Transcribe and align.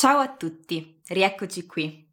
Ciao 0.00 0.18
a 0.18 0.32
tutti, 0.32 1.00
rieccoci 1.08 1.66
qui. 1.66 2.08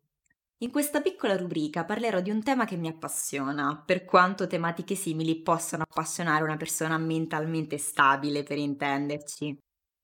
In 0.63 0.71
questa 0.71 1.01
piccola 1.01 1.37
rubrica 1.37 1.85
parlerò 1.85 2.19
di 2.19 2.31
un 2.31 2.41
tema 2.41 2.65
che 2.65 2.77
mi 2.77 2.87
appassiona, 2.87 3.79
per 3.85 4.05
quanto 4.05 4.47
tematiche 4.47 4.95
simili 4.95 5.43
possano 5.43 5.83
appassionare 5.87 6.43
una 6.43 6.57
persona 6.57 6.97
mentalmente 6.97 7.77
stabile, 7.77 8.41
per 8.41 8.57
intenderci. 8.57 9.55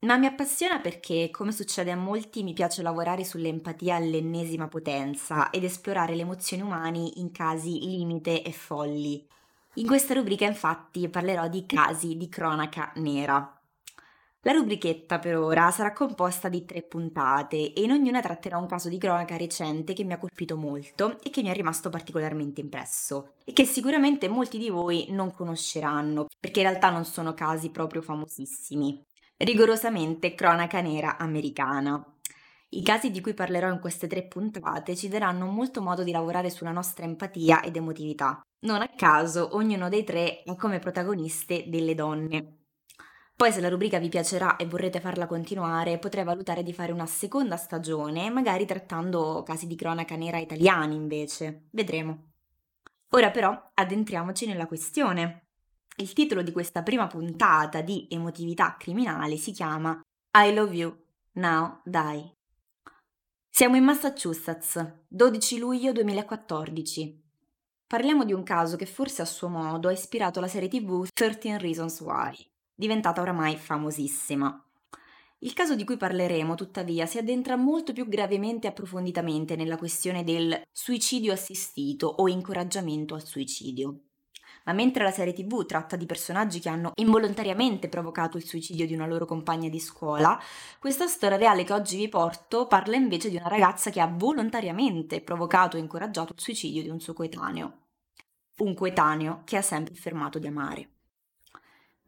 Ma 0.02 0.18
mi 0.18 0.28
appassiona 0.28 0.80
perché, 0.80 1.32
come 1.32 1.52
succede 1.52 1.90
a 1.90 1.96
molti, 1.96 2.44
mi 2.44 2.54
piace 2.54 2.84
lavorare 2.84 3.26
sull'empatia 3.26 3.96
all'ennesima 3.96 4.68
potenza 4.68 5.50
ed 5.50 5.64
esplorare 5.64 6.14
le 6.14 6.22
emozioni 6.22 6.62
umane 6.62 7.12
in 7.16 7.32
casi 7.32 7.80
limite 7.80 8.44
e 8.44 8.52
folli. 8.52 9.28
In 9.78 9.88
questa 9.88 10.14
rubrica 10.14 10.46
infatti 10.46 11.10
parlerò 11.10 11.48
di 11.50 11.66
casi 11.66 12.16
di 12.16 12.30
cronaca 12.30 12.92
nera. 12.98 13.61
La 14.44 14.54
rubrichetta 14.54 15.20
per 15.20 15.38
ora 15.38 15.70
sarà 15.70 15.94
composta 15.94 16.50
di 16.50 16.66
tre 16.66 16.82
puntate 16.82 17.74
e 17.74 17.84
in 17.84 17.92
ognuna 17.92 18.22
tratterò 18.22 18.58
un 18.58 18.66
caso 18.66 18.90
di 18.90 18.98
cronaca 18.98 19.38
recente 19.38 19.94
che 19.94 20.04
mi 20.04 20.14
ha 20.14 20.18
colpito 20.18 20.58
molto 20.58 21.22
e 21.22 21.30
che 21.30 21.44
mi 21.44 21.50
è 21.50 21.54
rimasto 21.54 21.90
particolarmente 21.92 22.60
impresso 22.60 23.34
e 23.46 23.54
che 23.54 23.66
sicuramente 23.66 24.28
molti 24.30 24.58
di 24.58 24.70
voi 24.70 25.06
non 25.10 25.32
conosceranno 25.32 26.26
perché 26.40 26.62
in 26.62 26.70
realtà 26.70 26.90
non 26.90 27.06
sono 27.06 27.36
casi 27.36 27.70
proprio 27.70 28.02
famosissimi. 28.02 29.06
Rigorosamente 29.38 30.34
cronaca 30.34 30.82
nera 30.82 31.18
americana. 31.18 32.04
I 32.70 32.82
casi 32.82 33.12
di 33.12 33.22
cui 33.22 33.36
parlerò 33.36 33.72
in 33.72 33.80
queste 33.80 34.08
tre 34.08 34.24
puntate 34.24 34.96
ci 34.96 35.08
daranno 35.08 35.46
molto 35.46 35.84
modo 35.84 36.02
di 36.02 36.12
lavorare 36.12 36.50
sulla 36.50 36.72
nostra 36.72 37.06
empatia 37.06 37.62
ed 37.62 37.76
emotività. 37.76 38.42
Non 38.62 38.82
a 38.82 38.88
caso, 38.88 39.56
ognuno 39.56 39.88
dei 39.88 40.04
tre 40.04 40.42
ha 40.48 40.56
come 40.56 40.80
protagoniste 40.80 41.66
delle 41.68 41.94
donne. 41.94 42.56
Poi 43.42 43.52
se 43.52 43.60
la 43.60 43.70
rubrica 43.70 43.98
vi 43.98 44.08
piacerà 44.08 44.56
e 44.56 44.68
vorrete 44.68 45.00
farla 45.00 45.26
continuare, 45.26 45.98
potrei 45.98 46.24
valutare 46.24 46.62
di 46.62 46.74
fare 46.74 46.92
una 46.92 47.08
seconda 47.08 47.58
stagione, 47.58 48.30
magari 48.30 48.68
trattando 48.68 49.42
casi 49.44 49.66
di 49.66 49.76
cronaca 49.76 50.16
nera 50.16 50.38
italiani 50.38 50.94
invece. 50.94 51.64
Vedremo. 51.72 52.34
Ora 53.16 53.32
però 53.32 53.72
addentriamoci 53.74 54.46
nella 54.46 54.68
questione. 54.68 55.48
Il 55.96 56.14
titolo 56.14 56.44
di 56.44 56.52
questa 56.52 56.84
prima 56.84 57.08
puntata 57.08 57.82
di 57.82 58.06
emotività 58.12 58.76
criminale 58.78 59.38
si 59.38 59.54
chiama 59.54 60.00
I 60.38 60.54
Love 60.54 60.76
You, 60.76 61.04
Now 61.32 61.82
Die. 61.84 62.34
Siamo 63.50 63.76
in 63.76 63.84
Massachusetts, 63.86 65.06
12 65.08 65.58
luglio 65.58 65.92
2014. 65.94 67.24
Parliamo 67.88 68.24
di 68.24 68.34
un 68.34 68.44
caso 68.44 68.76
che 68.76 68.86
forse 68.86 69.24
a 69.24 69.26
suo 69.26 69.48
modo 69.48 69.88
ha 69.88 69.92
ispirato 69.92 70.40
la 70.40 70.48
serie 70.48 70.70
tv 70.70 71.08
13 71.12 71.58
Reasons 71.58 72.02
Why 72.02 72.51
diventata 72.82 73.22
oramai 73.22 73.58
famosissima. 73.58 74.66
Il 75.44 75.54
caso 75.54 75.76
di 75.76 75.84
cui 75.84 75.98
parleremo, 75.98 76.56
tuttavia, 76.56 77.06
si 77.06 77.20
addentra 77.20 77.56
molto 77.56 77.94
più 77.94 78.08
gravemente 78.08 78.66
e 78.66 78.72
approfonditamente 78.72 79.56
nella 79.56 79.78
questione 79.78 80.24
del 80.24 80.60
suicidio 80.72 81.32
assistito 81.32 82.08
o 82.08 82.28
incoraggiamento 82.28 83.14
al 83.14 83.24
suicidio. 83.24 84.00
Ma 84.66 84.74
mentre 84.74 85.04
la 85.04 85.12
serie 85.12 85.34
TV 85.34 85.66
tratta 85.66 85.96
di 85.96 86.08
personaggi 86.08 86.60
che 86.60 86.70
hanno 86.70 86.92
involontariamente 86.96 87.88
provocato 87.88 88.38
il 88.38 88.46
suicidio 88.46 88.88
di 88.88 88.96
una 88.96 89.08
loro 89.08 89.26
compagna 89.26 89.70
di 89.70 89.80
scuola, 89.80 90.40
questa 90.80 91.08
storia 91.08 91.38
reale 91.38 91.64
che 91.64 91.74
oggi 91.74 91.98
vi 91.98 92.10
porto 92.10 92.66
parla 92.66 92.96
invece 92.96 93.30
di 93.30 93.36
una 93.36 93.48
ragazza 93.48 93.92
che 93.92 94.02
ha 94.02 94.12
volontariamente 94.12 95.22
provocato 95.22 95.78
e 95.78 95.80
incoraggiato 95.80 96.34
il 96.34 96.42
suicidio 96.42 96.82
di 96.82 96.90
un 96.90 97.00
suo 97.00 97.14
coetaneo. 97.14 97.78
Un 98.58 98.74
coetaneo 98.74 99.42
che 99.46 99.58
ha 99.58 99.62
sempre 99.62 99.94
affermato 99.94 100.40
di 100.40 100.48
amare. 100.48 100.90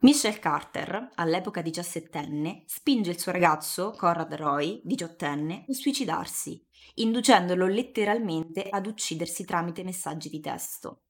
Michelle 0.04 0.38
Carter, 0.38 1.12
all'epoca 1.16 1.62
diciassettenne, 1.62 2.64
spinge 2.66 3.12
il 3.12 3.20
suo 3.20 3.32
ragazzo, 3.32 3.92
Conrad 3.92 4.34
Roy, 4.34 4.82
diciottenne, 4.84 5.64
a 5.66 5.74
suicidarsi, 5.74 6.62
inducendolo 6.96 7.68
letteralmente 7.68 8.68
ad 8.68 8.86
uccidersi 8.86 9.46
tramite 9.46 9.82
messaggi 9.82 10.28
di 10.28 10.42
testo. 10.42 11.04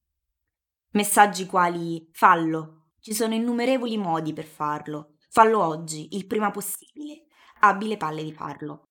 Messaggi 0.92 1.48
quali 1.48 2.08
fallo, 2.12 2.90
ci 3.00 3.16
sono 3.16 3.34
innumerevoli 3.34 3.98
modi 3.98 4.32
per 4.32 4.46
farlo, 4.46 5.16
fallo 5.32 5.64
oggi, 5.64 6.10
il 6.16 6.28
prima 6.28 6.52
possibile, 6.52 7.26
abbi 7.62 7.88
le 7.88 7.98
palle 7.98 8.24
di 8.24 8.32
farlo. 8.32 8.90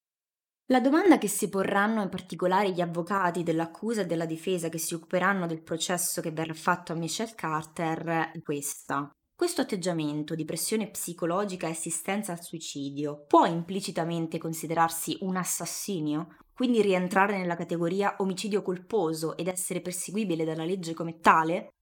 La 0.66 0.80
domanda 0.80 1.16
che 1.18 1.28
si 1.28 1.48
porranno 1.48 2.02
in 2.02 2.08
particolare 2.08 2.72
gli 2.72 2.80
avvocati 2.80 3.44
dell'accusa 3.44 4.00
e 4.00 4.06
della 4.06 4.26
difesa 4.26 4.68
che 4.68 4.78
si 4.78 4.94
occuperanno 4.94 5.46
del 5.46 5.62
processo 5.62 6.20
che 6.20 6.32
verrà 6.32 6.54
fatto 6.54 6.91
a 6.91 6.96
Michelle 6.96 7.36
Carter 7.36 8.32
è 8.32 8.42
questa. 8.42 9.08
Questo 9.34 9.60
atteggiamento 9.60 10.34
di 10.34 10.44
pressione 10.44 10.88
psicologica 10.88 11.66
e 11.66 11.70
assistenza 11.70 12.32
al 12.32 12.43
suicidio 12.43 13.25
può 13.26 13.44
implicitamente 13.44 14.38
considerarsi 14.38 15.16
un 15.22 15.37
assassinio, 15.37 16.37
quindi 16.54 16.81
rientrare 16.81 17.37
nella 17.37 17.56
categoria 17.56 18.15
omicidio 18.19 18.62
colposo 18.62 19.37
ed 19.37 19.48
essere 19.48 19.81
perseguibile 19.81 20.44
dalla 20.44 20.65
legge 20.65 20.94
come 20.94 21.19
tale? 21.19 21.72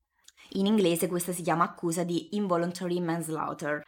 In 0.54 0.66
inglese 0.66 1.06
questa 1.06 1.32
si 1.32 1.42
chiama 1.42 1.64
accusa 1.64 2.02
di 2.02 2.34
involuntary 2.34 2.98
manslaughter. 2.98 3.82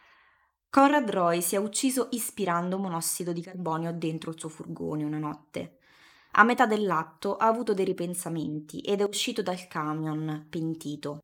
Conrad 0.69 1.09
Roy 1.09 1.41
si 1.41 1.55
è 1.55 1.57
ucciso 1.57 2.09
ispirando 2.11 2.77
monossido 2.77 3.33
di 3.33 3.41
carbonio 3.41 3.91
dentro 3.93 4.31
il 4.31 4.39
suo 4.39 4.49
furgone 4.49 5.03
una 5.03 5.19
notte. 5.19 5.77
A 6.31 6.43
metà 6.43 6.65
dell'atto 6.65 7.37
ha 7.37 7.47
avuto 7.47 7.73
dei 7.73 7.85
ripensamenti 7.85 8.81
ed 8.81 9.01
è 9.01 9.03
uscito 9.03 9.41
dal 9.41 9.67
camion 9.67 10.47
pentito. 10.49 11.19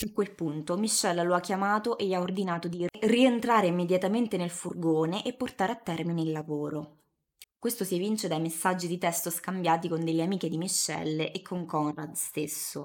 A 0.00 0.12
quel 0.12 0.32
punto 0.32 0.76
Michelle 0.76 1.24
lo 1.24 1.34
ha 1.34 1.40
chiamato 1.40 1.98
e 1.98 2.06
gli 2.06 2.14
ha 2.14 2.20
ordinato 2.20 2.68
di 2.68 2.86
rientrare 3.00 3.66
immediatamente 3.66 4.36
nel 4.36 4.48
furgone 4.48 5.24
e 5.24 5.32
portare 5.32 5.72
a 5.72 5.76
termine 5.76 6.22
il 6.22 6.30
lavoro. 6.30 6.98
Questo 7.58 7.82
si 7.82 7.96
evince 7.96 8.28
dai 8.28 8.40
messaggi 8.40 8.86
di 8.86 8.96
testo 8.96 9.28
scambiati 9.28 9.88
con 9.88 10.04
delle 10.04 10.22
amiche 10.22 10.48
di 10.48 10.56
Michelle 10.56 11.32
e 11.32 11.42
con 11.42 11.66
Conrad 11.66 12.12
stesso. 12.12 12.84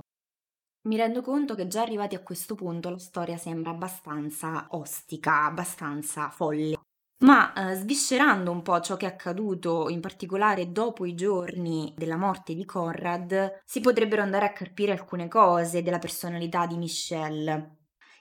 Mi 0.87 0.97
rendo 0.97 1.21
conto 1.21 1.53
che 1.53 1.67
già 1.67 1.81
arrivati 1.81 2.15
a 2.15 2.23
questo 2.23 2.55
punto 2.55 2.89
la 2.89 2.97
storia 2.97 3.37
sembra 3.37 3.69
abbastanza 3.69 4.65
ostica, 4.71 5.45
abbastanza 5.45 6.31
folle. 6.31 6.82
Ma 7.23 7.53
eh, 7.53 7.75
sviscerando 7.75 8.51
un 8.51 8.61
po' 8.61 8.79
ciò 8.81 8.97
che 8.97 9.05
è 9.05 9.09
accaduto, 9.09 9.89
in 9.89 9.99
particolare 9.99 10.71
dopo 10.71 11.05
i 11.05 11.15
giorni 11.15 11.93
della 11.97 12.17
morte 12.17 12.53
di 12.53 12.65
Conrad, 12.65 13.61
si 13.65 13.79
potrebbero 13.79 14.21
andare 14.21 14.45
a 14.45 14.51
capire 14.53 14.91
alcune 14.91 15.27
cose 15.27 15.81
della 15.81 15.99
personalità 15.99 16.65
di 16.67 16.77
Michelle. 16.77 17.77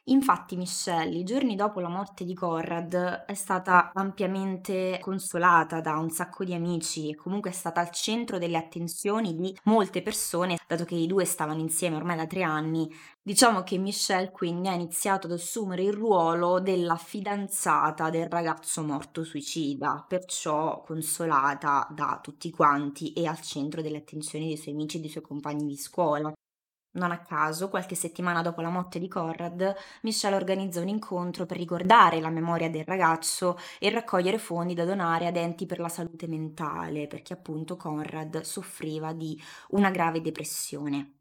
Infatti 0.06 0.56
Michelle, 0.56 1.16
i 1.16 1.22
giorni 1.22 1.54
dopo 1.54 1.78
la 1.78 1.88
morte 1.88 2.24
di 2.24 2.34
Conrad, 2.34 3.24
è 3.24 3.34
stata 3.34 3.92
ampiamente 3.94 4.98
consolata 5.00 5.80
da 5.80 5.96
un 5.96 6.10
sacco 6.10 6.42
di 6.42 6.54
amici 6.54 7.08
e 7.08 7.14
comunque 7.14 7.50
è 7.50 7.52
stata 7.52 7.80
al 7.80 7.90
centro 7.90 8.38
delle 8.38 8.56
attenzioni 8.56 9.36
di 9.36 9.56
molte 9.64 10.02
persone, 10.02 10.58
dato 10.66 10.84
che 10.84 10.96
i 10.96 11.06
due 11.06 11.24
stavano 11.24 11.60
insieme 11.60 11.94
ormai 11.94 12.16
da 12.16 12.26
tre 12.26 12.42
anni. 12.42 12.92
Diciamo 13.22 13.62
che 13.62 13.78
Michelle 13.78 14.32
quindi 14.32 14.66
ha 14.66 14.72
iniziato 14.72 15.28
ad 15.28 15.34
assumere 15.34 15.84
il 15.84 15.92
ruolo 15.92 16.58
della 16.58 16.96
fidanzata 16.96 18.10
del 18.10 18.28
ragazzo 18.28 18.82
morto 18.82 19.22
suicida, 19.22 20.04
perciò 20.08 20.80
consolata 20.80 21.86
da 21.88 22.18
tutti 22.20 22.50
quanti 22.50 23.12
e 23.12 23.26
al 23.28 23.40
centro 23.40 23.80
delle 23.80 23.98
attenzioni 23.98 24.48
dei 24.48 24.56
suoi 24.56 24.74
amici 24.74 24.96
e 24.96 25.00
dei 25.00 25.10
suoi 25.10 25.22
compagni 25.22 25.64
di 25.64 25.76
scuola. 25.76 26.32
Non 26.94 27.10
a 27.10 27.20
caso, 27.20 27.70
qualche 27.70 27.94
settimana 27.94 28.42
dopo 28.42 28.60
la 28.60 28.68
morte 28.68 28.98
di 28.98 29.08
Conrad, 29.08 29.74
Michelle 30.02 30.36
organizza 30.36 30.80
un 30.80 30.88
incontro 30.88 31.46
per 31.46 31.56
ricordare 31.56 32.20
la 32.20 32.28
memoria 32.28 32.68
del 32.68 32.84
ragazzo 32.84 33.56
e 33.78 33.88
raccogliere 33.88 34.36
fondi 34.36 34.74
da 34.74 34.84
donare 34.84 35.26
ad 35.26 35.36
enti 35.36 35.64
per 35.64 35.78
la 35.78 35.88
salute 35.88 36.26
mentale, 36.26 37.06
perché 37.06 37.32
appunto 37.32 37.76
Conrad 37.76 38.42
soffriva 38.42 39.14
di 39.14 39.40
una 39.70 39.90
grave 39.90 40.20
depressione. 40.20 41.14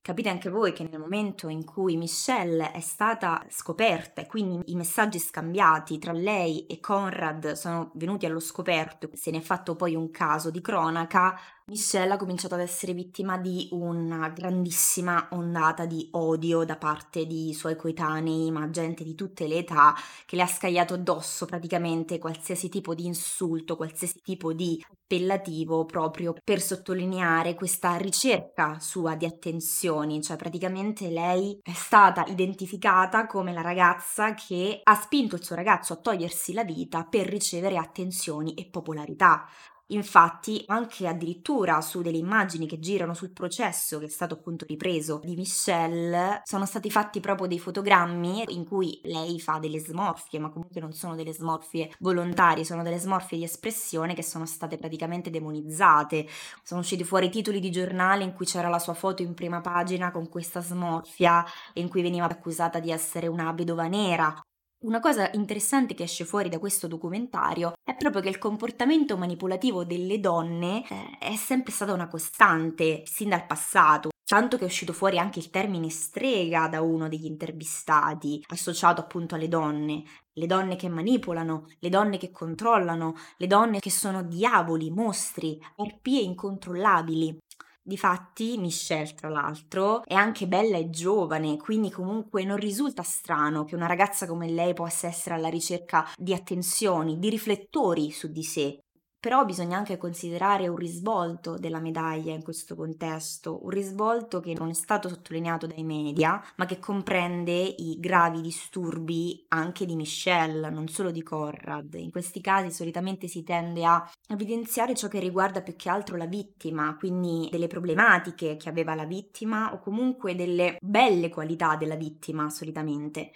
Capite 0.00 0.30
anche 0.30 0.48
voi 0.48 0.72
che 0.72 0.88
nel 0.88 0.98
momento 0.98 1.48
in 1.48 1.66
cui 1.66 1.98
Michelle 1.98 2.70
è 2.70 2.80
stata 2.80 3.44
scoperta 3.50 4.22
e 4.22 4.26
quindi 4.26 4.72
i 4.72 4.74
messaggi 4.74 5.18
scambiati 5.18 5.98
tra 5.98 6.12
lei 6.12 6.64
e 6.64 6.80
Conrad 6.80 7.52
sono 7.52 7.90
venuti 7.92 8.24
allo 8.24 8.40
scoperto, 8.40 9.10
se 9.12 9.30
ne 9.30 9.36
è 9.36 9.42
fatto 9.42 9.76
poi 9.76 9.94
un 9.94 10.10
caso 10.10 10.50
di 10.50 10.62
cronaca, 10.62 11.38
Michelle 11.68 12.14
ha 12.14 12.16
cominciato 12.16 12.54
ad 12.54 12.62
essere 12.62 12.94
vittima 12.94 13.36
di 13.36 13.68
una 13.72 14.30
grandissima 14.30 15.28
ondata 15.32 15.84
di 15.84 16.08
odio 16.12 16.64
da 16.64 16.78
parte 16.78 17.26
di 17.26 17.52
suoi 17.52 17.76
coetanei, 17.76 18.50
ma 18.50 18.70
gente 18.70 19.04
di 19.04 19.14
tutte 19.14 19.46
le 19.46 19.56
età, 19.56 19.94
che 20.24 20.36
le 20.36 20.42
ha 20.42 20.46
scagliato 20.46 20.94
addosso 20.94 21.44
praticamente 21.44 22.18
qualsiasi 22.18 22.70
tipo 22.70 22.94
di 22.94 23.04
insulto, 23.04 23.76
qualsiasi 23.76 24.22
tipo 24.22 24.54
di 24.54 24.82
appellativo 24.90 25.84
proprio 25.84 26.34
per 26.42 26.62
sottolineare 26.62 27.52
questa 27.52 27.96
ricerca 27.96 28.78
sua 28.80 29.14
di 29.14 29.26
attenzioni, 29.26 30.22
cioè 30.22 30.36
praticamente 30.36 31.10
lei 31.10 31.58
è 31.62 31.72
stata 31.72 32.24
identificata 32.28 33.26
come 33.26 33.52
la 33.52 33.60
ragazza 33.60 34.32
che 34.32 34.80
ha 34.82 34.94
spinto 34.94 35.34
il 35.36 35.44
suo 35.44 35.54
ragazzo 35.54 35.92
a 35.92 35.96
togliersi 35.96 36.54
la 36.54 36.64
vita 36.64 37.04
per 37.04 37.26
ricevere 37.26 37.76
attenzioni 37.76 38.54
e 38.54 38.70
popolarità 38.70 39.46
Infatti, 39.90 40.64
anche 40.66 41.06
addirittura 41.06 41.80
su 41.80 42.02
delle 42.02 42.18
immagini 42.18 42.66
che 42.66 42.78
girano 42.78 43.14
sul 43.14 43.32
processo, 43.32 43.98
che 43.98 44.04
è 44.04 44.08
stato 44.08 44.34
appunto 44.34 44.66
ripreso 44.68 45.18
di 45.24 45.34
Michelle, 45.34 46.42
sono 46.44 46.66
stati 46.66 46.90
fatti 46.90 47.20
proprio 47.20 47.46
dei 47.46 47.58
fotogrammi 47.58 48.44
in 48.48 48.66
cui 48.66 49.00
lei 49.04 49.40
fa 49.40 49.58
delle 49.58 49.78
smorfie, 49.78 50.40
ma 50.40 50.50
comunque 50.50 50.82
non 50.82 50.92
sono 50.92 51.14
delle 51.14 51.32
smorfie 51.32 51.90
volontarie, 52.00 52.64
sono 52.64 52.82
delle 52.82 52.98
smorfie 52.98 53.38
di 53.38 53.44
espressione 53.44 54.12
che 54.14 54.22
sono 54.22 54.44
state 54.44 54.76
praticamente 54.76 55.30
demonizzate. 55.30 56.26
Sono 56.62 56.80
usciti 56.80 57.02
fuori 57.04 57.30
titoli 57.30 57.58
di 57.58 57.70
giornale 57.70 58.24
in 58.24 58.34
cui 58.34 58.44
c'era 58.44 58.68
la 58.68 58.78
sua 58.78 58.94
foto 58.94 59.22
in 59.22 59.32
prima 59.32 59.62
pagina 59.62 60.10
con 60.10 60.28
questa 60.28 60.60
smorfia, 60.60 61.42
in 61.74 61.88
cui 61.88 62.02
veniva 62.02 62.26
accusata 62.26 62.78
di 62.78 62.90
essere 62.90 63.26
una 63.26 63.52
bedova 63.54 63.86
nera, 63.86 64.38
una 64.80 65.00
cosa 65.00 65.28
interessante 65.32 65.94
che 65.94 66.04
esce 66.04 66.24
fuori 66.24 66.48
da 66.48 66.60
questo 66.60 66.86
documentario 66.86 67.72
è 67.82 67.96
proprio 67.96 68.22
che 68.22 68.28
il 68.28 68.38
comportamento 68.38 69.16
manipolativo 69.16 69.84
delle 69.84 70.20
donne 70.20 70.84
eh, 70.88 71.18
è 71.18 71.34
sempre 71.34 71.72
stata 71.72 71.92
una 71.92 72.06
costante, 72.06 73.02
sin 73.04 73.30
dal 73.30 73.44
passato. 73.44 74.10
Tanto 74.24 74.56
che 74.56 74.64
è 74.64 74.66
uscito 74.66 74.92
fuori 74.92 75.18
anche 75.18 75.38
il 75.38 75.50
termine 75.50 75.88
strega 75.88 76.68
da 76.68 76.82
uno 76.82 77.08
degli 77.08 77.24
intervistati, 77.24 78.44
associato 78.50 79.00
appunto 79.00 79.34
alle 79.34 79.48
donne. 79.48 80.04
Le 80.34 80.46
donne 80.46 80.76
che 80.76 80.88
manipolano, 80.88 81.66
le 81.78 81.88
donne 81.88 82.18
che 82.18 82.30
controllano, 82.30 83.14
le 83.38 83.46
donne 83.46 83.80
che 83.80 83.90
sono 83.90 84.22
diavoli, 84.22 84.90
mostri, 84.90 85.58
arpie 85.76 86.20
incontrollabili. 86.20 87.38
Difatti, 87.88 88.58
Michelle, 88.58 89.14
tra 89.14 89.30
l'altro, 89.30 90.04
è 90.04 90.12
anche 90.12 90.46
bella 90.46 90.76
e 90.76 90.90
giovane, 90.90 91.56
quindi 91.56 91.90
comunque 91.90 92.44
non 92.44 92.58
risulta 92.58 93.02
strano 93.02 93.64
che 93.64 93.74
una 93.74 93.86
ragazza 93.86 94.26
come 94.26 94.46
lei 94.50 94.74
possa 94.74 95.06
essere 95.06 95.36
alla 95.36 95.48
ricerca 95.48 96.06
di 96.14 96.34
attenzioni, 96.34 97.18
di 97.18 97.30
riflettori 97.30 98.10
su 98.10 98.30
di 98.30 98.42
sé, 98.42 98.78
però 99.20 99.44
bisogna 99.44 99.76
anche 99.76 99.96
considerare 99.96 100.68
un 100.68 100.76
risvolto 100.76 101.56
della 101.56 101.80
medaglia 101.80 102.32
in 102.32 102.42
questo 102.42 102.76
contesto, 102.76 103.64
un 103.64 103.70
risvolto 103.70 104.40
che 104.40 104.54
non 104.54 104.70
è 104.70 104.74
stato 104.74 105.08
sottolineato 105.08 105.66
dai 105.66 105.82
media, 105.82 106.42
ma 106.56 106.66
che 106.66 106.78
comprende 106.78 107.52
i 107.52 107.96
gravi 107.98 108.40
disturbi 108.40 109.44
anche 109.48 109.86
di 109.86 109.96
Michelle, 109.96 110.70
non 110.70 110.86
solo 110.88 111.10
di 111.10 111.22
Conrad. 111.22 111.94
In 111.94 112.10
questi 112.10 112.40
casi 112.40 112.70
solitamente 112.70 113.26
si 113.26 113.42
tende 113.42 113.84
a 113.84 114.08
evidenziare 114.28 114.94
ciò 114.94 115.08
che 115.08 115.18
riguarda 115.18 115.62
più 115.62 115.74
che 115.74 115.88
altro 115.88 116.16
la 116.16 116.26
vittima, 116.26 116.96
quindi 116.96 117.48
delle 117.50 117.66
problematiche 117.66 118.56
che 118.56 118.68
aveva 118.68 118.94
la 118.94 119.04
vittima 119.04 119.72
o 119.72 119.80
comunque 119.80 120.34
delle 120.34 120.76
belle 120.80 121.28
qualità 121.28 121.76
della 121.76 121.96
vittima 121.96 122.48
solitamente. 122.50 123.32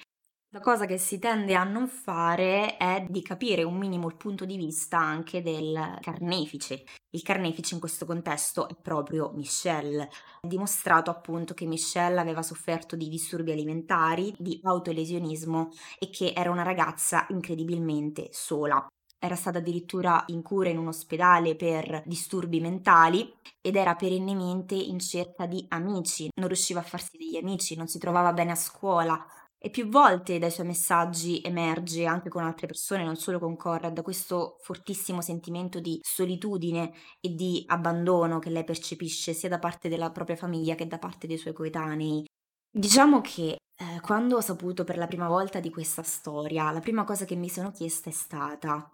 La 0.54 0.60
cosa 0.60 0.84
che 0.84 0.98
si 0.98 1.18
tende 1.18 1.54
a 1.54 1.64
non 1.64 1.88
fare 1.88 2.76
è 2.76 3.06
di 3.08 3.22
capire 3.22 3.62
un 3.62 3.78
minimo 3.78 4.06
il 4.06 4.16
punto 4.16 4.44
di 4.44 4.58
vista 4.58 4.98
anche 4.98 5.40
del 5.40 5.96
carnefice. 6.02 6.84
Il 7.08 7.22
carnefice 7.22 7.72
in 7.72 7.80
questo 7.80 8.04
contesto 8.04 8.68
è 8.68 8.74
proprio 8.74 9.32
Michelle. 9.34 10.10
È 10.42 10.46
dimostrato 10.46 11.10
appunto 11.10 11.54
che 11.54 11.64
Michelle 11.64 12.20
aveva 12.20 12.42
sofferto 12.42 12.96
di 12.96 13.08
disturbi 13.08 13.50
alimentari, 13.50 14.34
di 14.36 14.60
autolesionismo 14.62 15.70
e 15.98 16.10
che 16.10 16.34
era 16.36 16.50
una 16.50 16.64
ragazza 16.64 17.24
incredibilmente 17.30 18.28
sola. 18.30 18.86
Era 19.18 19.36
stata 19.36 19.56
addirittura 19.56 20.22
in 20.26 20.42
cura 20.42 20.68
in 20.68 20.76
un 20.76 20.88
ospedale 20.88 21.56
per 21.56 22.02
disturbi 22.04 22.60
mentali 22.60 23.32
ed 23.62 23.76
era 23.76 23.94
perennemente 23.94 24.74
in 24.74 24.98
cerca 24.98 25.46
di 25.46 25.64
amici, 25.68 26.28
non 26.34 26.48
riusciva 26.48 26.80
a 26.80 26.82
farsi 26.82 27.16
degli 27.16 27.36
amici, 27.36 27.74
non 27.74 27.86
si 27.86 27.98
trovava 27.98 28.32
bene 28.34 28.50
a 28.50 28.56
scuola, 28.56 29.24
e 29.64 29.70
più 29.70 29.88
volte 29.88 30.40
dai 30.40 30.50
suoi 30.50 30.66
messaggi 30.66 31.40
emerge, 31.40 32.04
anche 32.04 32.28
con 32.28 32.42
altre 32.42 32.66
persone, 32.66 33.04
non 33.04 33.14
solo 33.14 33.38
con 33.38 33.54
Conrad, 33.56 34.02
questo 34.02 34.56
fortissimo 34.60 35.20
sentimento 35.20 35.78
di 35.78 36.00
solitudine 36.02 36.92
e 37.20 37.28
di 37.34 37.62
abbandono 37.68 38.40
che 38.40 38.50
lei 38.50 38.64
percepisce 38.64 39.32
sia 39.32 39.48
da 39.48 39.60
parte 39.60 39.88
della 39.88 40.10
propria 40.10 40.34
famiglia 40.34 40.74
che 40.74 40.88
da 40.88 40.98
parte 40.98 41.28
dei 41.28 41.38
suoi 41.38 41.52
coetanei. 41.52 42.24
Diciamo 42.68 43.20
che 43.20 43.56
eh, 43.76 44.00
quando 44.00 44.36
ho 44.36 44.40
saputo 44.40 44.82
per 44.82 44.96
la 44.96 45.06
prima 45.06 45.28
volta 45.28 45.60
di 45.60 45.70
questa 45.70 46.02
storia, 46.02 46.72
la 46.72 46.80
prima 46.80 47.04
cosa 47.04 47.24
che 47.24 47.36
mi 47.36 47.48
sono 47.48 47.70
chiesta 47.70 48.10
è 48.10 48.12
stata 48.12 48.90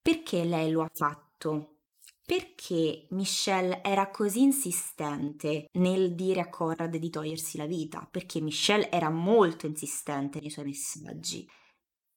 perché 0.00 0.44
lei 0.44 0.70
lo 0.70 0.82
ha 0.82 0.88
fatto? 0.90 1.75
Perché 2.26 3.06
Michelle 3.10 3.82
era 3.84 4.10
così 4.10 4.42
insistente 4.42 5.68
nel 5.74 6.16
dire 6.16 6.40
a 6.40 6.48
Conrad 6.48 6.96
di 6.96 7.08
togliersi 7.08 7.56
la 7.56 7.66
vita, 7.66 8.06
perché 8.10 8.40
Michelle 8.40 8.90
era 8.90 9.10
molto 9.10 9.66
insistente 9.66 10.40
nei 10.40 10.50
suoi 10.50 10.64
messaggi. 10.64 11.48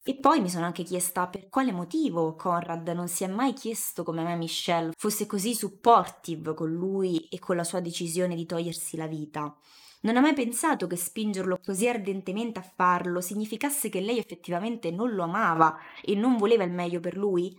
E 0.01 0.15
poi 0.15 0.41
mi 0.41 0.49
sono 0.49 0.65
anche 0.65 0.81
chiesta 0.81 1.27
per 1.27 1.49
quale 1.49 1.71
motivo 1.71 2.33
Conrad 2.35 2.87
non 2.89 3.07
si 3.07 3.23
è 3.23 3.27
mai 3.27 3.53
chiesto 3.53 4.03
come 4.03 4.23
me 4.23 4.35
Michelle 4.35 4.93
fosse 4.97 5.27
così 5.27 5.53
supportive 5.53 6.55
con 6.55 6.71
lui 6.71 7.27
e 7.27 7.37
con 7.37 7.55
la 7.55 7.63
sua 7.63 7.79
decisione 7.79 8.33
di 8.33 8.47
togliersi 8.47 8.97
la 8.97 9.05
vita. 9.05 9.55
Non 10.01 10.17
ha 10.17 10.21
mai 10.21 10.33
pensato 10.33 10.87
che 10.87 10.95
spingerlo 10.95 11.59
così 11.63 11.87
ardentemente 11.87 12.57
a 12.57 12.63
farlo 12.63 13.21
significasse 13.21 13.89
che 13.89 13.99
lei 13.99 14.17
effettivamente 14.17 14.89
non 14.89 15.13
lo 15.13 15.21
amava 15.21 15.77
e 16.01 16.15
non 16.15 16.37
voleva 16.37 16.63
il 16.63 16.71
meglio 16.71 16.99
per 16.99 17.15
lui? 17.15 17.55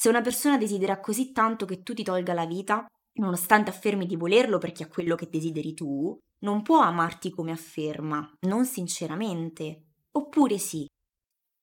Se 0.00 0.08
una 0.08 0.20
persona 0.20 0.56
desidera 0.56 1.00
così 1.00 1.32
tanto 1.32 1.66
che 1.66 1.82
tu 1.82 1.92
ti 1.92 2.04
tolga 2.04 2.32
la 2.32 2.46
vita, 2.46 2.86
nonostante 3.14 3.70
affermi 3.70 4.06
di 4.06 4.14
volerlo 4.14 4.58
perché 4.58 4.84
è 4.84 4.88
quello 4.88 5.16
che 5.16 5.28
desideri 5.28 5.74
tu, 5.74 6.16
non 6.42 6.62
può 6.62 6.78
amarti 6.78 7.30
come 7.30 7.50
afferma, 7.50 8.32
non 8.42 8.64
sinceramente. 8.64 9.86
Oppure 10.12 10.56
sì. 10.58 10.86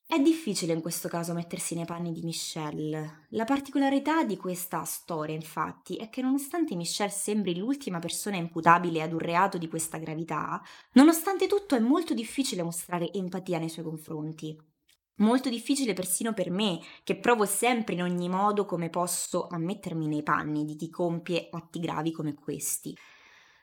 È 0.05 0.19
difficile 0.19 0.73
in 0.73 0.81
questo 0.81 1.07
caso 1.07 1.33
mettersi 1.33 1.75
nei 1.75 1.85
panni 1.85 2.11
di 2.11 2.23
Michelle. 2.23 3.27
La 3.29 3.45
particolarità 3.45 4.25
di 4.25 4.35
questa 4.35 4.83
storia, 4.83 5.33
infatti, 5.33 5.95
è 5.95 6.09
che 6.09 6.21
nonostante 6.21 6.75
Michelle 6.75 7.11
sembri 7.11 7.55
l'ultima 7.55 7.99
persona 7.99 8.35
imputabile 8.35 9.01
ad 9.01 9.13
un 9.13 9.19
reato 9.19 9.57
di 9.57 9.69
questa 9.69 9.97
gravità, 9.97 10.61
nonostante 10.95 11.47
tutto 11.47 11.75
è 11.75 11.79
molto 11.79 12.13
difficile 12.13 12.63
mostrare 12.63 13.13
empatia 13.13 13.59
nei 13.59 13.69
suoi 13.69 13.85
confronti. 13.85 14.74
Molto 15.17 15.49
difficile 15.49 15.93
persino 15.93 16.33
per 16.33 16.49
me, 16.51 16.79
che 17.03 17.17
provo 17.17 17.45
sempre 17.45 17.93
in 17.93 18.01
ogni 18.01 18.27
modo 18.27 18.65
come 18.65 18.89
posso 18.89 19.47
a 19.47 19.57
mettermi 19.57 20.07
nei 20.07 20.23
panni 20.23 20.65
di 20.65 20.75
chi 20.75 20.89
compie 20.89 21.47
atti 21.51 21.79
gravi 21.79 22.11
come 22.11 22.33
questi. 22.33 22.93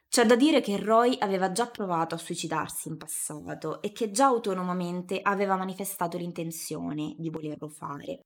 C'è 0.09 0.25
da 0.25 0.37
dire 0.37 0.61
che 0.61 0.79
Roy 0.79 1.17
aveva 1.19 1.53
già 1.53 1.69
provato 1.69 2.15
a 2.15 2.19
suicidarsi 2.19 2.89
in 2.89 2.97
passato 2.97 3.83
e 3.83 3.93
che 3.93 4.11
già 4.11 4.27
autonomamente 4.27 5.21
aveva 5.23 5.57
manifestato 5.57 6.17
l'intenzione 6.19 7.15
di 7.19 7.29
volerlo 7.31 7.69
fare. 7.69 8.21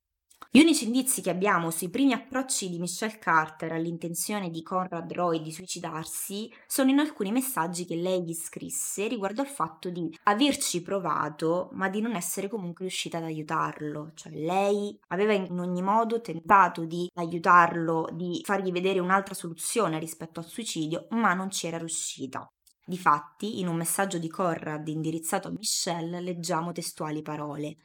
Gli 0.51 0.61
unici 0.61 0.87
indizi 0.87 1.21
che 1.21 1.31
abbiamo 1.31 1.71
sui 1.71 1.91
primi 1.91 2.13
approcci 2.13 2.71
di 2.71 2.79
Michelle 2.79 3.19
Carter 3.19 3.73
all'intenzione 3.73 4.51
di 4.51 4.63
Conrad 4.63 5.13
Roy 5.13 5.41
di 5.43 5.53
suicidarsi 5.53 6.51
sono 6.67 6.91
in 6.91 6.99
alcuni 6.99 7.31
messaggi 7.31 7.85
che 7.85 7.95
lei 7.95 8.25
gli 8.25 8.33
scrisse 8.33 9.07
riguardo 9.07 9.43
al 9.43 9.49
fatto 9.49 9.91
di 9.91 10.13
averci 10.25 10.83
provato 10.83 11.69
ma 11.73 11.89
di 11.89 12.01
non 12.01 12.15
essere 12.17 12.49
comunque 12.49 12.87
riuscita 12.87 13.19
ad 13.19 13.25
aiutarlo. 13.25 14.13
Cioè 14.15 14.33
lei 14.33 14.99
aveva 15.09 15.33
in 15.35 15.59
ogni 15.61 15.83
modo 15.83 16.21
tentato 16.21 16.85
di 16.87 17.09
aiutarlo, 17.15 18.09
di 18.13 18.41
fargli 18.45 18.73
vedere 18.73 18.99
un'altra 18.99 19.35
soluzione 19.35 19.99
rispetto 19.99 20.41
al 20.41 20.47
suicidio, 20.47 21.07
ma 21.11 21.35
non 21.35 21.51
ci 21.51 21.67
era 21.67 21.77
riuscita. 21.79 22.47
Difatti, 22.85 23.61
in 23.61 23.69
un 23.69 23.77
messaggio 23.77 24.19
di 24.19 24.29
Conrad 24.29 24.87
indirizzato 24.89 25.49
a 25.49 25.51
Michelle 25.51 26.21
leggiamo 26.21 26.73
testuali 26.73 27.21
parole. 27.23 27.77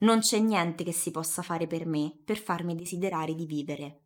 Non 0.00 0.20
c'è 0.20 0.38
niente 0.38 0.84
che 0.84 0.92
si 0.92 1.10
possa 1.10 1.42
fare 1.42 1.66
per 1.66 1.84
me 1.84 2.16
per 2.24 2.38
farmi 2.38 2.76
desiderare 2.76 3.34
di 3.34 3.46
vivere. 3.46 4.04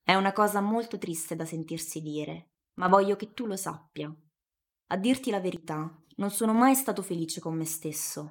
È 0.00 0.14
una 0.14 0.32
cosa 0.32 0.60
molto 0.60 0.96
triste 0.96 1.34
da 1.34 1.44
sentirsi 1.44 2.00
dire, 2.00 2.50
ma 2.74 2.86
voglio 2.86 3.16
che 3.16 3.32
tu 3.32 3.46
lo 3.46 3.56
sappia. 3.56 4.14
A 4.90 4.96
dirti 4.96 5.30
la 5.30 5.40
verità, 5.40 5.92
non 6.16 6.30
sono 6.30 6.52
mai 6.52 6.74
stato 6.74 7.02
felice 7.02 7.40
con 7.40 7.56
me 7.56 7.64
stesso. 7.64 8.28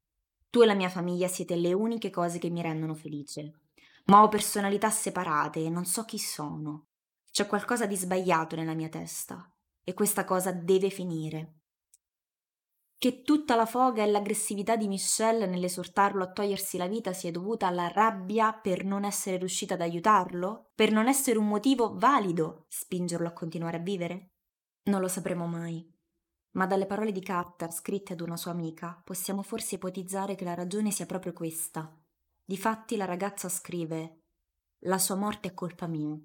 Tu 0.49 0.61
e 0.61 0.65
la 0.65 0.73
mia 0.75 0.89
famiglia 0.89 1.27
siete 1.27 1.55
le 1.55 1.73
uniche 1.73 2.09
cose 2.09 2.39
che 2.39 2.49
mi 2.49 2.61
rendono 2.61 2.95
felice. 2.95 3.63
Ma 4.05 4.23
ho 4.23 4.29
personalità 4.29 4.89
separate 4.89 5.63
e 5.63 5.69
non 5.69 5.85
so 5.85 6.05
chi 6.05 6.17
sono. 6.17 6.85
C'è 7.29 7.45
qualcosa 7.47 7.85
di 7.85 7.97
sbagliato 7.97 8.55
nella 8.55 8.73
mia 8.73 8.89
testa 8.89 9.51
e 9.83 9.93
questa 9.93 10.23
cosa 10.23 10.51
deve 10.51 10.89
finire 10.89 11.57
che 12.99 13.21
tutta 13.21 13.55
la 13.55 13.67
foga 13.67 14.03
e 14.03 14.07
l'aggressività 14.07 14.75
di 14.75 14.87
Michelle 14.87 15.45
nell'esortarlo 15.45 16.23
a 16.23 16.31
togliersi 16.31 16.77
la 16.77 16.87
vita 16.87 17.13
sia 17.13 17.31
dovuta 17.31 17.67
alla 17.67 17.89
rabbia 17.89 18.53
per 18.53 18.83
non 18.83 19.03
essere 19.03 19.37
riuscita 19.37 19.75
ad 19.75 19.81
aiutarlo? 19.81 20.71
Per 20.73 20.91
non 20.91 21.07
essere 21.07 21.37
un 21.37 21.47
motivo 21.47 21.93
valido 21.95 22.65
spingerlo 22.69 23.27
a 23.27 23.33
continuare 23.33 23.77
a 23.77 23.81
vivere? 23.81 24.31
Non 24.83 24.99
lo 24.99 25.07
sapremo 25.07 25.45
mai. 25.45 25.87
Ma 26.51 26.65
dalle 26.65 26.87
parole 26.87 27.11
di 27.11 27.21
Carter 27.21 27.71
scritte 27.71 28.13
ad 28.13 28.21
una 28.21 28.35
sua 28.35 28.51
amica 28.51 28.99
possiamo 29.03 29.43
forse 29.43 29.75
ipotizzare 29.75 30.33
che 30.33 30.43
la 30.43 30.55
ragione 30.55 30.89
sia 30.89 31.05
proprio 31.05 31.33
questa. 31.33 31.95
Difatti 32.43 32.95
la 32.95 33.05
ragazza 33.05 33.47
scrive 33.47 34.21
La 34.79 34.97
sua 34.97 35.15
morte 35.15 35.49
è 35.49 35.53
colpa 35.53 35.85
mia. 35.85 36.17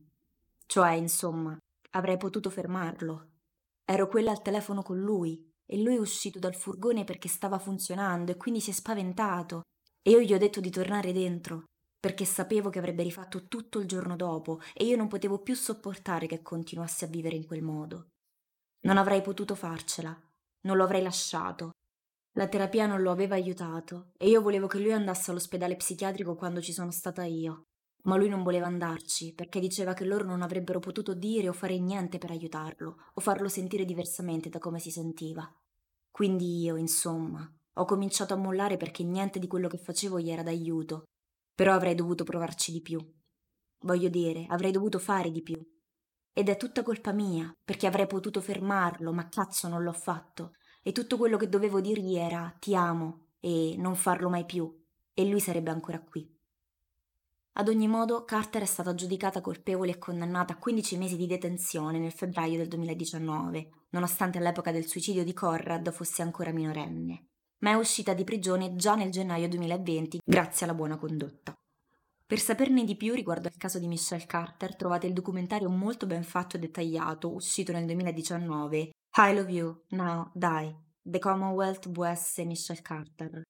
Cioè, 0.64 0.92
insomma, 0.92 1.54
avrei 1.90 2.16
potuto 2.16 2.48
fermarlo. 2.48 3.28
Ero 3.84 4.08
quella 4.08 4.30
al 4.30 4.40
telefono 4.40 4.80
con 4.82 4.98
lui, 4.98 5.51
e 5.72 5.78
lui 5.80 5.96
è 5.96 5.98
uscito 5.98 6.38
dal 6.38 6.54
furgone 6.54 7.04
perché 7.04 7.28
stava 7.28 7.58
funzionando 7.58 8.30
e 8.30 8.36
quindi 8.36 8.60
si 8.60 8.68
è 8.68 8.72
spaventato 8.74 9.62
e 10.02 10.10
io 10.10 10.20
gli 10.20 10.34
ho 10.34 10.38
detto 10.38 10.60
di 10.60 10.70
tornare 10.70 11.12
dentro. 11.12 11.64
perché 12.02 12.24
sapevo 12.24 12.68
che 12.68 12.80
avrebbe 12.80 13.04
rifatto 13.04 13.46
tutto 13.46 13.78
il 13.78 13.86
giorno 13.86 14.16
dopo 14.16 14.60
e 14.74 14.84
io 14.84 14.96
non 14.96 15.06
potevo 15.06 15.38
più 15.38 15.54
sopportare 15.54 16.26
che 16.26 16.42
continuasse 16.42 17.04
a 17.04 17.08
vivere 17.08 17.36
in 17.36 17.46
quel 17.46 17.62
modo. 17.62 18.08
Non 18.80 18.98
avrei 18.98 19.22
potuto 19.22 19.54
farcela, 19.54 20.20
non 20.62 20.76
lo 20.76 20.82
avrei 20.82 21.00
lasciato. 21.00 21.70
La 22.32 22.48
terapia 22.48 22.86
non 22.86 23.02
lo 23.02 23.12
aveva 23.12 23.36
aiutato 23.36 24.10
e 24.18 24.28
io 24.28 24.42
volevo 24.42 24.66
che 24.66 24.80
lui 24.80 24.92
andasse 24.92 25.30
all'ospedale 25.30 25.76
psichiatrico 25.76 26.34
quando 26.34 26.60
ci 26.60 26.72
sono 26.72 26.90
stata 26.90 27.22
io. 27.22 27.66
Ma 28.02 28.16
lui 28.16 28.28
non 28.28 28.42
voleva 28.42 28.66
andarci 28.66 29.32
perché 29.32 29.60
diceva 29.60 29.94
che 29.94 30.04
loro 30.04 30.24
non 30.24 30.42
avrebbero 30.42 30.80
potuto 30.80 31.14
dire 31.14 31.48
o 31.48 31.52
fare 31.52 31.78
niente 31.78 32.18
per 32.18 32.32
aiutarlo 32.32 32.96
o 33.14 33.20
farlo 33.20 33.48
sentire 33.48 33.84
diversamente 33.84 34.48
da 34.48 34.58
come 34.58 34.80
si 34.80 34.90
sentiva. 34.90 35.48
Quindi 36.12 36.60
io, 36.60 36.76
insomma, 36.76 37.50
ho 37.76 37.84
cominciato 37.86 38.34
a 38.34 38.36
mollare 38.36 38.76
perché 38.76 39.02
niente 39.02 39.38
di 39.38 39.46
quello 39.46 39.66
che 39.66 39.78
facevo 39.78 40.20
gli 40.20 40.30
era 40.30 40.42
d'aiuto. 40.42 41.04
Però 41.54 41.72
avrei 41.72 41.94
dovuto 41.94 42.22
provarci 42.22 42.70
di 42.70 42.82
più. 42.82 43.00
Voglio 43.80 44.08
dire, 44.08 44.46
avrei 44.48 44.70
dovuto 44.70 44.98
fare 44.98 45.30
di 45.30 45.42
più. 45.42 45.60
Ed 46.34 46.48
è 46.48 46.56
tutta 46.56 46.82
colpa 46.82 47.12
mia, 47.12 47.50
perché 47.64 47.86
avrei 47.86 48.06
potuto 48.06 48.40
fermarlo, 48.40 49.12
ma 49.12 49.28
cazzo 49.28 49.68
non 49.68 49.82
l'ho 49.82 49.92
fatto. 49.92 50.52
E 50.82 50.92
tutto 50.92 51.16
quello 51.16 51.36
che 51.36 51.48
dovevo 51.48 51.80
dirgli 51.80 52.16
era 52.16 52.54
ti 52.58 52.74
amo 52.74 53.32
e 53.40 53.74
non 53.78 53.96
farlo 53.96 54.28
mai 54.28 54.44
più. 54.44 54.70
E 55.14 55.26
lui 55.26 55.40
sarebbe 55.40 55.70
ancora 55.70 56.00
qui. 56.00 56.31
Ad 57.54 57.68
ogni 57.68 57.86
modo, 57.86 58.24
Carter 58.24 58.62
è 58.62 58.66
stata 58.66 58.94
giudicata 58.94 59.42
colpevole 59.42 59.92
e 59.92 59.98
condannata 59.98 60.54
a 60.54 60.56
15 60.56 60.96
mesi 60.96 61.16
di 61.16 61.26
detenzione 61.26 61.98
nel 61.98 62.12
febbraio 62.12 62.56
del 62.56 62.68
2019, 62.68 63.68
nonostante 63.90 64.38
all'epoca 64.38 64.72
del 64.72 64.86
suicidio 64.86 65.22
di 65.22 65.34
Conrad 65.34 65.92
fosse 65.92 66.22
ancora 66.22 66.50
minorenne, 66.50 67.26
ma 67.58 67.72
è 67.72 67.74
uscita 67.74 68.14
di 68.14 68.24
prigione 68.24 68.74
già 68.74 68.94
nel 68.94 69.10
gennaio 69.10 69.48
2020 69.48 70.20
grazie 70.24 70.64
alla 70.64 70.74
buona 70.74 70.96
condotta. 70.96 71.52
Per 72.24 72.40
saperne 72.40 72.84
di 72.84 72.96
più 72.96 73.12
riguardo 73.12 73.48
al 73.48 73.58
caso 73.58 73.78
di 73.78 73.86
Michelle 73.86 74.24
Carter 74.24 74.74
trovate 74.74 75.06
il 75.06 75.12
documentario 75.12 75.68
molto 75.68 76.06
ben 76.06 76.22
fatto 76.22 76.56
e 76.56 76.58
dettagliato 76.58 77.34
uscito 77.34 77.72
nel 77.72 77.84
2019 77.84 78.78
I 78.78 79.34
Love 79.34 79.52
You, 79.52 79.82
Now, 79.88 80.30
Die, 80.32 80.74
The 81.02 81.18
Commonwealth 81.18 81.90
vs. 81.90 82.38
Michelle 82.46 82.80
Carter, 82.80 83.42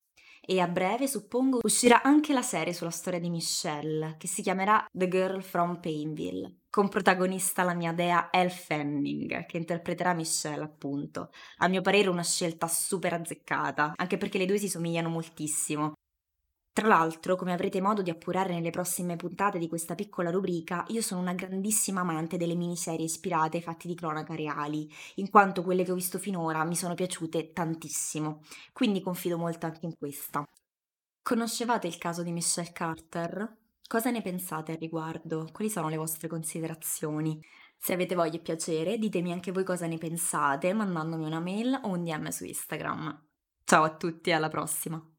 e 0.44 0.60
a 0.60 0.66
breve, 0.66 1.06
suppongo, 1.06 1.60
uscirà 1.62 2.02
anche 2.02 2.32
la 2.32 2.42
serie 2.42 2.72
sulla 2.72 2.90
storia 2.90 3.20
di 3.20 3.30
Michelle, 3.30 4.16
che 4.18 4.26
si 4.26 4.42
chiamerà 4.42 4.84
The 4.90 5.08
Girl 5.08 5.40
from 5.42 5.80
Painville, 5.80 6.62
con 6.68 6.88
protagonista 6.88 7.62
la 7.62 7.74
mia 7.74 7.92
dea 7.92 8.28
Elle 8.32 8.50
Fanning, 8.50 9.46
che 9.46 9.56
interpreterà 9.56 10.14
Michelle, 10.14 10.64
appunto. 10.64 11.30
A 11.58 11.68
mio 11.68 11.80
parere 11.80 12.08
una 12.08 12.24
scelta 12.24 12.66
super 12.66 13.12
azzeccata, 13.12 13.92
anche 13.94 14.16
perché 14.16 14.38
le 14.38 14.46
due 14.46 14.58
si 14.58 14.68
somigliano 14.68 15.08
moltissimo. 15.08 15.92
Tra 16.74 16.88
l'altro, 16.88 17.36
come 17.36 17.52
avrete 17.52 17.82
modo 17.82 18.00
di 18.00 18.08
appurare 18.08 18.54
nelle 18.54 18.70
prossime 18.70 19.16
puntate 19.16 19.58
di 19.58 19.68
questa 19.68 19.94
piccola 19.94 20.30
rubrica, 20.30 20.86
io 20.88 21.02
sono 21.02 21.20
una 21.20 21.34
grandissima 21.34 22.00
amante 22.00 22.38
delle 22.38 22.54
miniserie 22.54 23.04
ispirate 23.04 23.58
ai 23.58 23.62
fatti 23.62 23.86
di 23.86 23.94
cronaca 23.94 24.34
reali, 24.34 24.90
in 25.16 25.28
quanto 25.28 25.62
quelle 25.62 25.84
che 25.84 25.92
ho 25.92 25.94
visto 25.94 26.18
finora 26.18 26.64
mi 26.64 26.74
sono 26.74 26.94
piaciute 26.94 27.52
tantissimo, 27.52 28.40
quindi 28.72 29.02
confido 29.02 29.36
molto 29.36 29.66
anche 29.66 29.84
in 29.84 29.98
questa. 29.98 30.48
Conoscevate 31.22 31.88
il 31.88 31.98
caso 31.98 32.22
di 32.22 32.32
Michelle 32.32 32.72
Carter? 32.72 33.58
Cosa 33.86 34.10
ne 34.10 34.22
pensate 34.22 34.72
al 34.72 34.78
riguardo? 34.78 35.50
Quali 35.52 35.70
sono 35.70 35.90
le 35.90 35.98
vostre 35.98 36.26
considerazioni? 36.26 37.38
Se 37.76 37.92
avete 37.92 38.14
voglia 38.14 38.36
e 38.36 38.40
piacere, 38.40 38.96
ditemi 38.96 39.30
anche 39.30 39.52
voi 39.52 39.64
cosa 39.64 39.86
ne 39.86 39.98
pensate 39.98 40.72
mandandomi 40.72 41.26
una 41.26 41.40
mail 41.40 41.78
o 41.82 41.88
un 41.88 42.02
DM 42.02 42.28
su 42.28 42.46
Instagram. 42.46 43.26
Ciao 43.62 43.82
a 43.84 43.94
tutti, 43.94 44.32
alla 44.32 44.48
prossima! 44.48 45.11